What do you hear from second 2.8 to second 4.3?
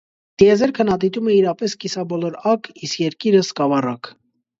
իսկ երկիրը՝ սկավառակ։